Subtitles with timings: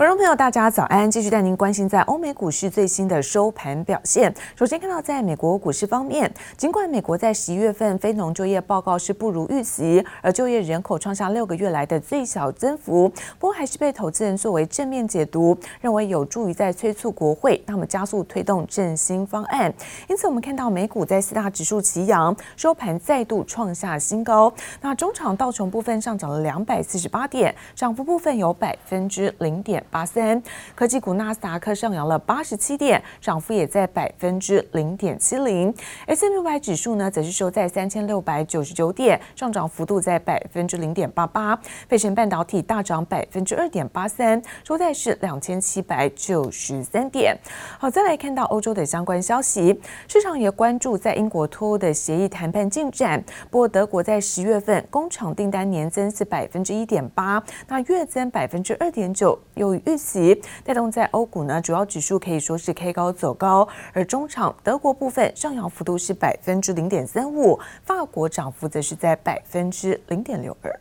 [0.00, 1.10] 观众朋友，大家早安！
[1.10, 4.34] 继续带您关心在欧美股市最新的收盘表现。
[4.56, 19.70] 首先看到在美国股市方面，尽管美国在十一月份非农就业报告是不如预期，而就业人口创下六个月来的最小增幅，不过还是被投资人作为正面解读，认为有助于在催促国会那么加速推动振兴方案。
[20.08, 24.50] 因此，我们看到美股在四大指数齐扬，收盘再度创下新高。
[24.80, 30.42] 那中场道琼部分上涨了两百四十八点，涨幅部分有百分之零点八三，
[30.74, 35.74] 科技股纳斯达克上扬了八十七点，涨幅也在百分之零点七零。
[36.06, 41.58] S&P 五百指数呢，则是收在三千六百九十九点，上涨幅度在百分之零点八八。
[41.88, 47.36] 费城半导体大涨百分之二点八三，收在是两千七百九十三点。
[47.78, 53.22] 好，再来看到欧洲的相关消息，市场也关注在英国脱欧的协议谈判进展。
[53.50, 59.38] 不过，德国在十月份工厂订单年增是百分之一点八，那月增百分之二点九。
[59.54, 70.79] 又于预期，带动在欧股呢，主要指数可以说是 K 高走高，而中场德国部分上扬幅度是百分之零点三五，法国涨幅则是在百分之零点六二。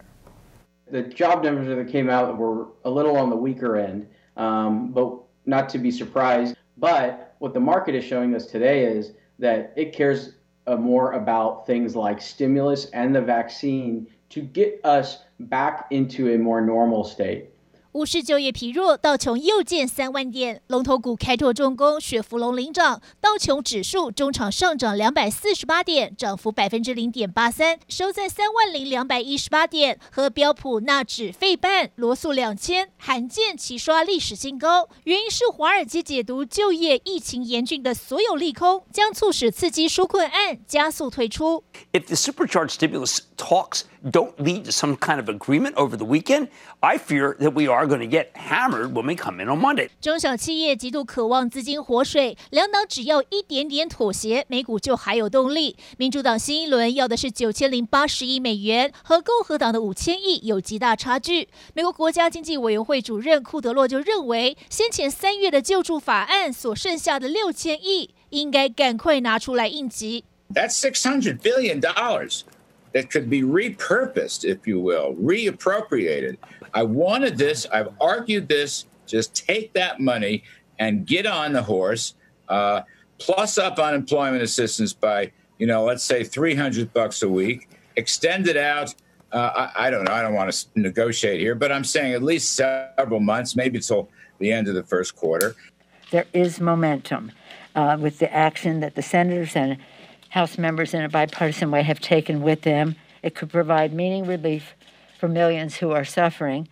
[0.90, 5.20] The job numbers that came out were a little on the weaker end, um, but
[5.44, 6.54] not to be surprised.
[6.78, 10.34] But what the market is showing us today is that it cares
[10.66, 16.60] more about things like stimulus and the vaccine to get us back into a more
[16.60, 17.50] normal state.
[17.91, 20.61] 股市就业疲弱，道琼又见三万点。
[20.67, 29.99] 龙头股开拓重工、雪佛龙领涨，道琼指数中场上涨两百四十八点，涨幅百分之零点八三，收在三万零两百一十八点。
[30.11, 41.63] 和标普、纳指、费半、罗素两千罕见齐刷历史新高，原因是华尔街解读就业疫情严峻的所有利空，将促使刺激纾困案加速推出。
[41.91, 46.49] If the supercharged stimulus talks don't lead to some kind of agreement over the weekend,
[46.81, 49.89] I fear that we are going to get hammered when we come in on Monday.
[50.01, 55.75] 中小企业极度渴望资金活水，两党只要一点点妥协，美股就还有动力。
[55.97, 61.49] 民主党新一轮要的是九千零八十亿美元，和共和党的五千亿有极大差距。
[61.73, 70.23] 美国国家经济委员会主任库德洛就认为，先前三月的救助法案所剩下的六千亿，应该赶快拿出来应急。
[70.53, 72.41] That's six hundred billion dollars.
[72.93, 76.37] That could be repurposed, if you will, reappropriated.
[76.73, 77.65] I wanted this.
[77.71, 78.85] I've argued this.
[79.05, 80.43] Just take that money
[80.79, 82.15] and get on the horse.
[82.47, 82.81] Uh,
[83.19, 87.69] plus up unemployment assistance by, you know, let's say 300 bucks a week.
[87.95, 88.93] Extend it out.
[89.31, 90.11] Uh, I, I, don't know.
[90.11, 94.09] I don't want to negotiate here, but I'm saying at least several months, maybe till
[94.39, 95.55] the end of the first quarter.
[96.09, 97.31] There is momentum
[97.75, 99.77] uh, with the action that the senators and
[100.29, 102.95] House members in a bipartisan way have taken with them.
[103.21, 104.75] It could provide meaning relief
[105.19, 106.67] for millions who are suffering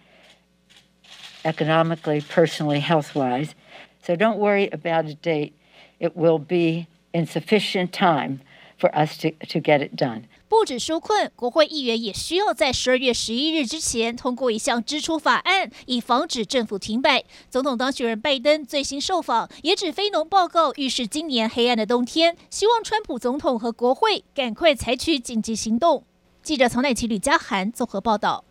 [1.43, 3.55] economically, personally, health wise.
[4.03, 5.57] So don't worry about a date.
[5.99, 8.41] It will be in sufficient time
[8.77, 10.27] for us to, to get it done.
[10.49, 17.25] 不止纾困，国会议员也需要在十二月十一日之前通过一项支出法案，以防止政府停摆。
[17.49, 26.03] 总统当选人拜登最新受访，也指非农报告预示今年黑暗的冬天，希望川普总统和国会赶快采取紧急行动。
[26.41, 28.45] 记者曹乃琪、吕嘉涵综合报道。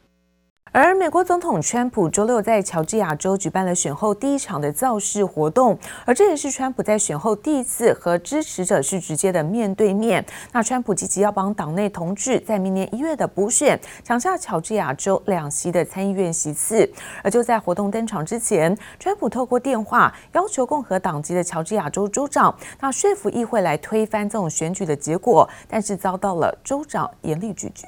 [0.78, 10.22] 而美国总统川普周六在乔治亚州举办了选后第一场的造势活动，而这也是川普在选后第一次和支持者是直接的面对面。
[10.52, 16.86] 那川普积极要帮党内同志在明年一月的补选抢下乔治亚州两席的参议院席次。
[17.24, 27.86] 而就在活动登场之前，川普透过电话要求共和党籍的乔治亚州州长，那说服议会来推翻这种选举的结果，但是遭到了州长严厉拒绝。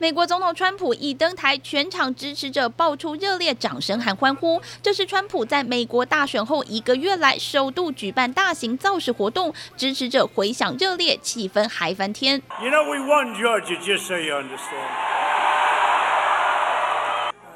[0.00, 4.62] 美国总统川普一登台，全场支持者爆出热烈掌声和欢呼。
[4.80, 12.40] 这是川普在美国大选后一个月来首度举办大型造势活动，支持者回响热烈，气氛嗨翻天。
[12.62, 14.86] You know we won Georgia, just so you understand.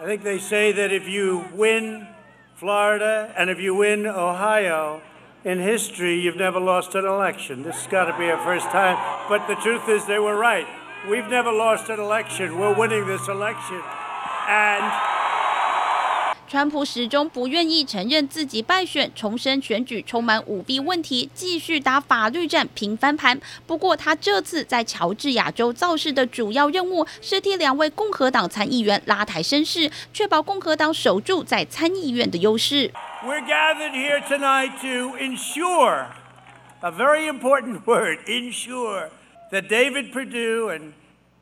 [0.02, 2.08] I think they say that if you win
[2.58, 5.00] Florida and if you win Ohio,
[5.44, 7.62] in history you've never lost an election.
[7.62, 8.96] This has got to be a first time.
[9.28, 10.66] But the truth is they were right.
[11.04, 12.56] We've never lost an election.
[12.58, 13.82] We're winning this election.
[14.48, 14.84] And
[16.48, 23.40] 川普始终不愿意承认自己败选，重申选举充满舞弊问题，继续打法律战平翻盘。
[23.66, 32.92] 不过，他这次在乔治亚州造势的主要任务是替两位共和党参议员拉抬声势，确保共和党守住在参议院的优势。
[33.24, 36.06] We're gathered here tonight to ensure
[36.80, 39.08] a very important word, ensure.
[39.52, 40.94] That David Perdue and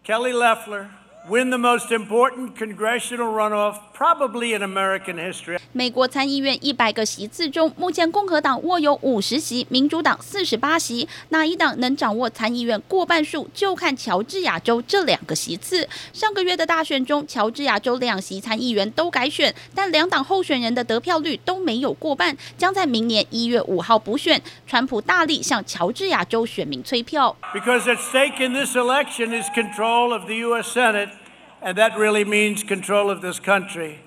[0.02, 0.90] Kelly Loeffler
[1.28, 5.58] win the most important congressional runoff probably in American history.
[5.72, 11.06] 美国参议院一百个席次中，目前共和党握有五十席，民主党四十八席。
[11.28, 15.86] 哪一党能掌握参议院过半数，就看乔治亚州这两个席次。
[16.14, 24.40] 上个月的大选中，乔治亚州两席参议员都改选，但两党候选人的得票率都没有过半，将在明年一月五号补选。
[24.66, 27.36] 川普大力向乔治亚州选民催票。
[27.52, 30.72] Because at stake in this election is control of the U.S.
[30.72, 31.19] Senate.
[31.62, 34.00] And that really means control of this country.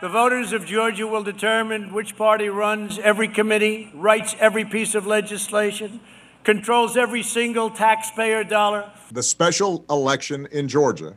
[0.00, 5.06] The voters of Georgia will determine which party runs every committee, writes every piece of
[5.06, 6.00] legislation,
[6.44, 8.90] controls every single taxpayer dollar.
[9.12, 11.14] The special election in Georgia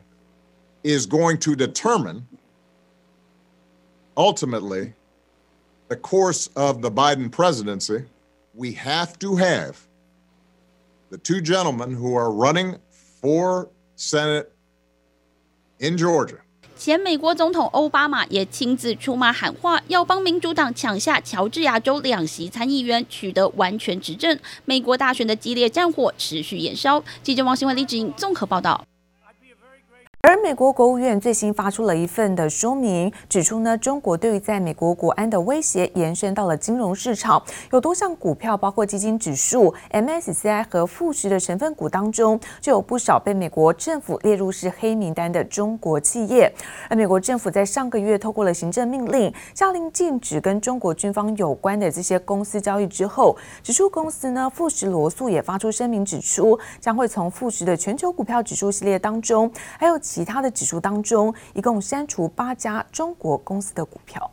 [0.82, 2.26] is going to determine
[4.16, 4.94] ultimately
[5.88, 8.04] the course of the Biden presidency.
[8.54, 9.86] We have to have
[11.10, 14.52] the two gentlemen who are running for Senate
[15.82, 16.36] In Georgia，
[16.76, 24.38] 前美国总统奥巴马也亲自出马喊话，要帮民主党抢下乔治亚州两席参议员，取得完全执政。
[24.66, 27.02] 美国大选的激烈战火持续延烧。
[27.22, 28.84] 记者王新文、李芷莹综合报道。
[30.22, 46.52] 而美国国务院最新发出了一份的说明，指出呢，中国对于在美国国安的威胁延伸到了金融市场，有多项股票，包括基金指数、MSCI 和富时的成分股当中，就有不少被美国政府列入是黑名单的中国企业。
[46.90, 59.98] 而美国政府在上个月透过了行政命令，下令禁止跟中国军方有关的这些公司交易之后，指数公司呢，富时罗素也发出声明，指出将会从富时的全球股票指数系列当中，还有。
[60.10, 64.28] 其他的指数当中，一共删除八家中国公司的股票。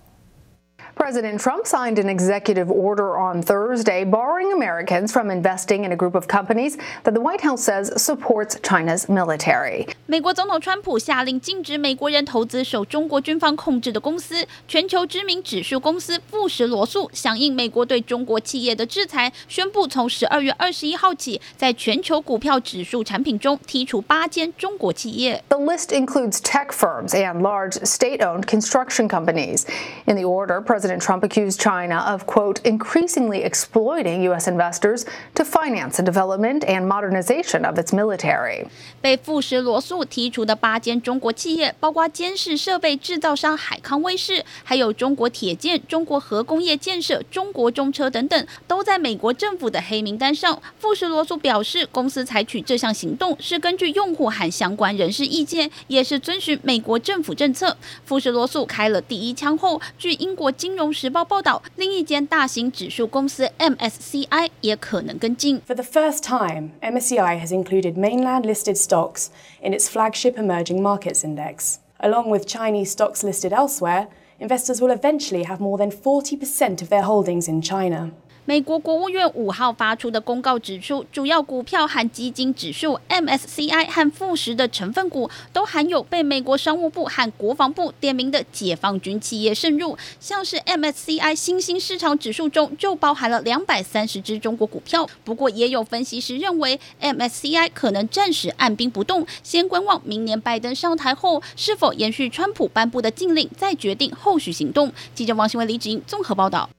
[0.97, 6.15] President Trump signed an executive order on Thursday barring Americans from investing in a group
[6.15, 9.89] of companies that the White House says supports China's military.
[10.07, 14.47] 美国总统川普下令禁止美国人投资受中国军方控制的公司。
[14.69, 25.43] 全球知名指数公司富时罗素响应美国对中国企业的制裁，宣布从十二月二十一号起，在全球股票指数产品中剔除八间中国企业。
[25.49, 29.65] The list includes tech firms and large state-owned construction companies.
[30.07, 34.48] In the order, President President Trump accused China of, quote, increasingly exploiting U.S.
[34.48, 35.06] investors
[35.36, 38.68] to finance the development and modernization of its military.
[39.02, 50.62] 被富时罗素提出的八间中国企业，包括监视设备制造商海康威视，还有中国铁建、中国核工业建设、中国中车等等，都在美国政府的黑名单上。
[50.80, 57.76] 富时罗素表示，公司采取这项行动是根据用户和相关人士意见，也是遵循美国政府政策。
[58.06, 65.61] 富时罗素开了第一枪后，据英国经金融时报报道，另一间大型指数公司 MSCI 也可能跟进。
[65.67, 69.29] For the first time, MSCI has included mainland listed stocks
[69.63, 71.77] in its flagship emerging markets index.
[71.99, 74.09] Along with Chinese stocks listed elsewhere,
[74.39, 78.11] investors will eventually have more than 40% of their holdings in China.
[78.48, 95.06] 美国国务院五号发出的公告指出，主要股票和基金指数 MSCI 和富时的成分股都含有被美国商务部和国防部点名的解放军企业渗入，像是 MSCI 新兴市场指数中就包含了两百三十只中国股票。
[95.26, 104.94] 不过，也有分析师认为，MSCI 可能暂时按兵不动，先观望明年拜登上台后是否延续川普颁布的禁令，再决定后续行动。
[105.14, 106.70] 记者王新伟、李芷莹综合报道。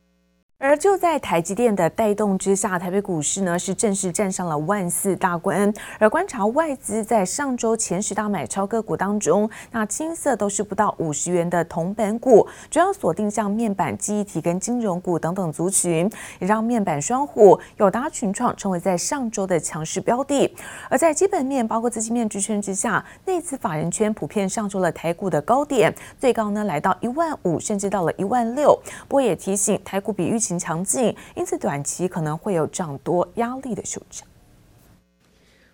[0.60, 5.72] 而就在台积电的带动之下，台北股市呢是正式站上了万四大关。
[6.00, 16.10] 而观察外资在上周前十大买超个股当中，那清一色都是不到五十元的铜本股，主要锁定像面板、记忆体跟金融股等等族群，
[16.40, 20.52] 也让面板双虎、友达、群创成为在上周的强势标的。
[20.90, 28.76] 而在基本面包括资金面支撑之下，内资法人圈普遍上周了台股的高点，最高呢来到一万五，甚至到了一万六。
[29.06, 30.47] 不过也提醒台股比预期。
[30.56, 34.24] 强劲，因此短期可能会有涨多压力的修正。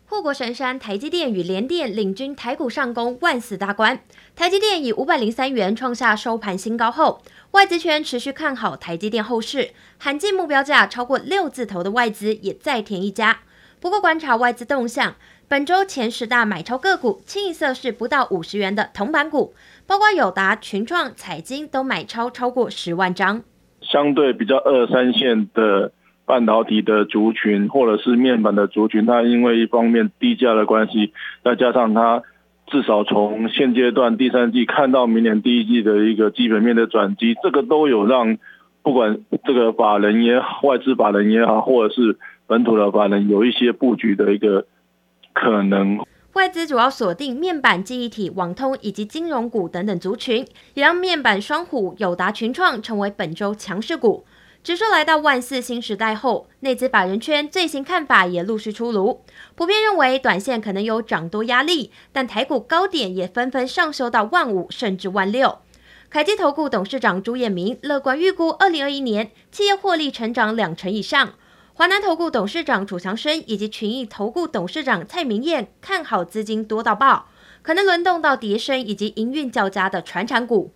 [0.07, 4.01] 护国神山台积电与联电领军台股上攻万四大关，
[4.37, 13.41] 台积电以五百零三元创下收盘新高后，外资圈持续看好台积电后市，喊进目标价超过六字头的外资也再添一家。
[13.81, 15.17] 不过观察外资动向，
[15.49, 19.55] 本周前十大买超个股清一色是不到五十元的铜板股，
[19.87, 23.43] 包括友达、群创、彩晶都买超超过十万张。
[23.95, 25.93] 相对比较二三线的
[26.27, 31.13] 半导体的族群，或者是面板的族群，它因为一方面低价的关系，
[31.45, 32.25] 再加上它
[32.67, 38.37] 至少从现阶段第三季看到明年第一季的一个基本面的转机，这个都有让
[38.83, 44.67] 不管这个法人也好，外资法人也好，或者是本土的法人有一些布局的一个
[45.33, 46.01] 可能。
[46.35, 54.25] 外资主要锁定面板、记忆体、网通以及金融股等等族群，也让面板双虎友达、群创成为本周强势股。
[54.65, 59.23] 指数来到万四新时代后，内资法人圈最新看法也陆续出炉，
[59.55, 65.59] 普遍认为短线可能有涨多压力，但台股高点也纷纷上修到万五甚至万六。
[66.11, 71.35] 凯基投顾董事长朱彦明乐观预估，二零二一年企业获利成长两成以上。
[71.77, 77.27] 华南投顾董事长楚强生以及群益投顾董事长蔡明彦看好资金多到爆，
[77.63, 80.71] 可能轮动到跌升以及营运较佳的传产股。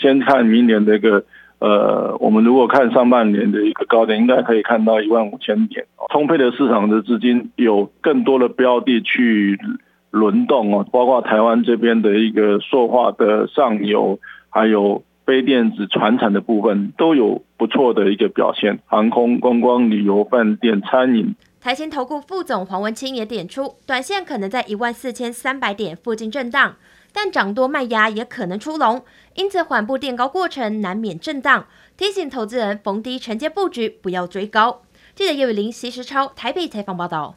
[0.00, 1.24] 先看明年的一个，
[1.58, 9.58] 呃，我们如果看上半年的一个高点，应该可以看到一万五千点，充沛的市场的资金有更多的标的去
[10.12, 15.02] 轮动哦，包括台湾这边的一个塑化的上游，还有。
[15.26, 21.34] 非电子、传产的部分都有不错的一个表现，航空、观光、旅游、饭店、餐饮。
[21.60, 26.76] 台新投顾副总黄文清也点出，短线可能在一万四千三百点附近震荡，
[27.12, 29.02] 但涨多卖压也可能出笼，
[29.34, 31.66] 因此缓步垫高过程难免震荡，
[31.96, 34.82] 提醒投资人逢低承接布局，不要追高。
[35.16, 37.34] 记者叶雨林、席时超台北采访报道。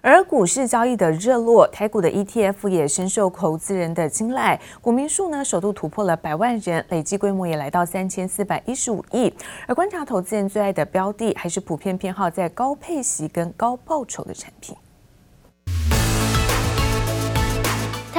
[0.00, 9.34] 而股市交易的热络，台股的 ETF 也深受投资人的青睐，股民数呢首度突破了百万人，累计规模也来到三千四百一十五亿。
[9.66, 14.76] 而观察投资人最爱的标的，还是普遍偏好在高配息跟高报酬的产品。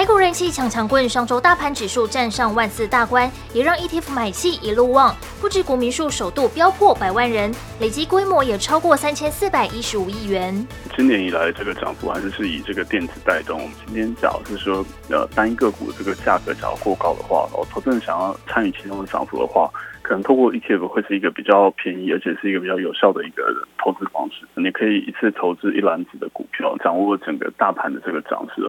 [0.09, 10.67] 股人气抢强棍，上周大盘指数站上万四大关，也让 ETF 买气一路旺，不止股民数首度飙破百万人，累积规模也超过三千四百一十五亿元。
[10.97, 13.61] 今年以来，这个涨幅还是是以这个电子带动。
[13.61, 19.69] 我们今天讲是说，呃，单一个股这个价格假如过高的话，哦，投资人想要参与其中的涨幅的话。
[20.01, 23.43] 可能透过 ETF 会是一个比较便宜，而且是一个比较有效的一个
[23.77, 24.43] 投资方式。
[24.55, 28.67] 你可以一次投资一篮子的股票，掌握整个大盘的这个涨势。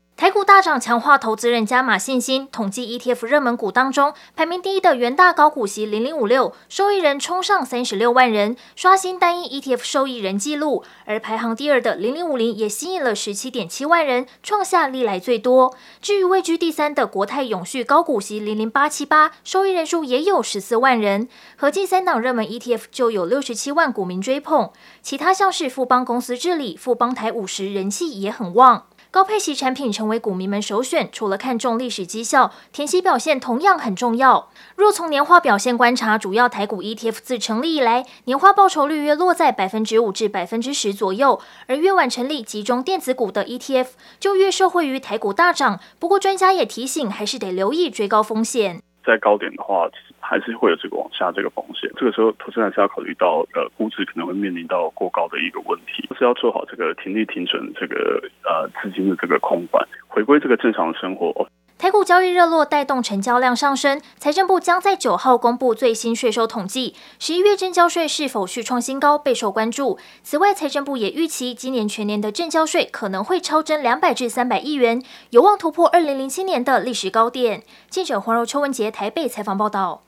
[0.50, 2.48] 大涨，强化投资人加码信心。
[2.50, 10.82] 统计 ETF 热门股当中，排名第一的元大高股息零零五六，受益人冲上三十六万人，刷新单一 ETF 受益人纪录。
[11.04, 15.72] 而排行第二的零零五零也吸引了十七点七万人，创下历来最多。
[16.02, 21.28] 至于位居第三的国泰永续高股息零零八七八，受益人数也有十四万人。
[21.54, 28.86] 合计三档热门 ETF 就有六十七万股民追捧，其他像是富邦公司治理、富邦台五十人气也很旺。
[29.12, 34.50] 高配息产品成为股民们首选，除了看重历史绩效，填息表现同样很重要。
[34.76, 43.88] 若从年化表现观察，主要台股 ETF 自成立以来，年化报酬率约落在百分之五至百分之十左右，而越晚成立集中电子股的 ETF，
[44.20, 45.80] 就越受惠于台股大涨。
[45.98, 48.80] 不过专家也提醒，还是得留意追高风险。
[49.10, 51.90] 在高点的话，其实还是会有这个往下这个风险。
[51.96, 61.48] 这个时候，投资人还是要考虑到，呃，估值可能会面临到过高的一个问题，是要做好这个停利停损这个呃资金的这个空管，回归这个正常的生活。
[61.80, 64.02] 台股交易热络，带动成交量上升。
[64.18, 69.98] 财政部将在九号公布最新税收统计，十一月正交税是否续创新高备受关注。
[70.22, 77.62] 此外，财政部也预期今年全年的正交税可能会超增两百至三百亿元，有望突破二零零七年的历史高点。
[77.88, 80.02] 记者黄柔、邱文杰台北采访报道。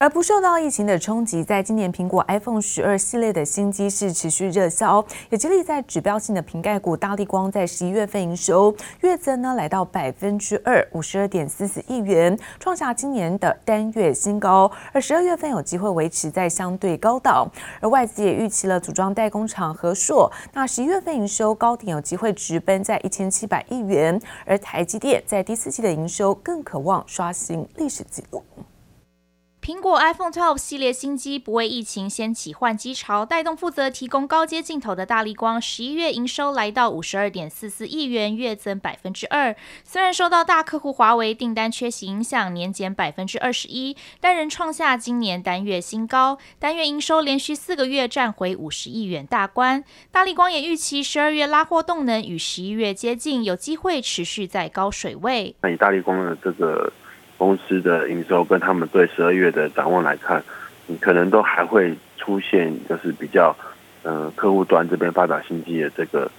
[0.00, 14.70] 而不受到疫情的冲击，在今年苹果 iPhone 十二系列的新机是持续热销，也激励在指标性的瓶盖股大立光在十一月份营收月增呢来到百分之二，五十二点四四亿元，创下今年的单月新高。
[14.92, 17.50] 而十二月份有机会维持在相对高档，
[17.80, 28.40] 而外资也预期了组装代工厂和硕，那十一月份营收高点有机会直奔在一千七百亿元，而台积电在第四季的营收更渴望刷新历史纪录。
[29.68, 39.54] 苹果 iPhone 12系列新机不为疫情掀起换机潮，带动负责提供高阶镜头的大力光，十一月营收来到五十二点四四亿元，月增百分之二。
[39.84, 49.84] 虽然受到大客户华为订单缺席影响，年减百分之二十一，但仍创下今年单月新高，单月营收连续四个月站回五十亿元大关。
[50.10, 55.54] 大力光也预期十二月拉货动能与十一月接近，有机会持续在高水位。
[55.60, 56.90] 那以大力光的这个。
[57.38, 60.42] 公司的营收跟他们对十二月的展望来看，
[60.86, 63.56] 你可能都还会出现就是比较，
[64.02, 66.30] 呃，客户端这边发展新机的这个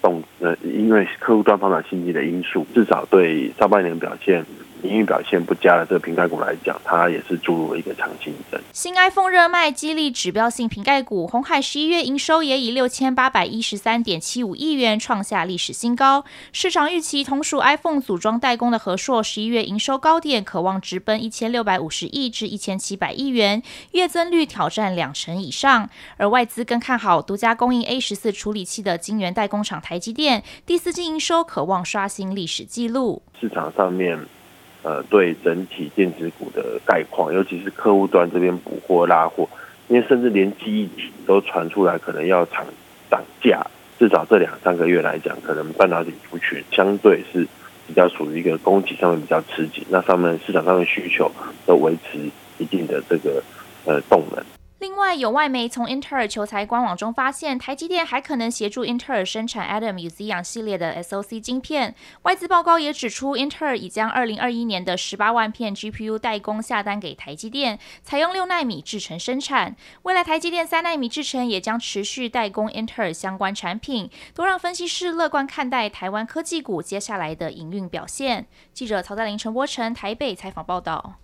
[0.00, 4.46] 动，呃，因为客户端发展新机的因素，至少对上半年表现
[4.84, 8.60] 营运表现不佳的这个瓶盖股来讲，它也是注入了一个强心针。
[8.72, 16.24] 新 iPhone 热卖激励指标性瓶盖股，红海十一月营收也以六千八百一十三点七五亿元创下历史新高。
[16.52, 23.62] 市场预期同属 iPhone 组装代工的和硕十一月营收高点可望直奔一千六百五十亿至一千七百亿元，
[23.92, 25.88] 月增率挑战两成以上。
[26.16, 33.22] 而外资更看好独家供应 A 十四处理器的晶圆代工厂台积电，第四季营收可望刷新历史纪录。
[33.40, 34.18] 市场上面。
[34.84, 39.48] 呃，对整体电子股的概况，尤其是客户端这边补货拉货，
[39.88, 42.66] 因为甚至连记忆体都传出来可能要涨
[43.10, 43.66] 涨价，
[43.98, 47.48] 至少这两三个月来讲，可能半导体族群相对是
[47.86, 51.32] 比较属于一个供给上面比较吃紧，那上面市场上的需求
[51.64, 52.18] 都维持
[52.58, 53.42] 一定的这个
[53.86, 54.44] 呃动能。
[54.84, 61.94] 另外，有外媒从英特尔求财官网中发现，台积电还可能协助英特尔生产 Atom 与 Xeon 系列的 SoC 晶片。
[62.24, 69.74] 外资报告也指出，英特尔已将二零二一年的十八万片 GPU 代工下单给台积电，采用六纳米制程生产。
[70.02, 78.46] 未来台积电三纳米制程也将持续代工英特尔相关产品，都让分析师乐观看待台湾科技股接下来的营运表现。
[78.74, 81.14] 记者曹在林、陈柏成台北采访报道。